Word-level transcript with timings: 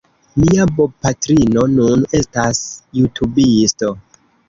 Mia 0.43 0.65
bopatrino 0.79 1.67
nun 1.75 2.09
estas 2.23 2.65
jutubisto 3.01 3.97